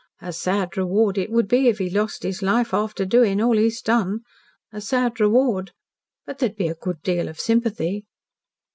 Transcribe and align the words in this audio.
"A 0.19 0.33
sad 0.33 0.77
reward 0.77 1.19
it 1.19 1.29
would 1.29 1.47
be 1.47 1.67
if 1.67 1.77
he 1.77 1.87
lost 1.87 2.23
his 2.23 2.41
life 2.41 2.73
after 2.73 3.05
doing 3.05 3.39
all 3.39 3.55
he 3.55 3.65
has 3.65 3.81
done. 3.81 4.21
A 4.73 4.81
sad 4.81 5.19
reward! 5.19 5.73
But 6.25 6.39
there'd 6.39 6.55
be 6.55 6.69
a 6.69 6.73
good 6.73 7.03
deal 7.03 7.29
of 7.29 7.39
sympathy." 7.39 8.05